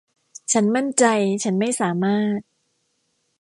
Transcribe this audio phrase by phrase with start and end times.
[0.51, 1.05] ฉันมั่นใจ
[1.43, 2.39] ฉันไม่สามารถ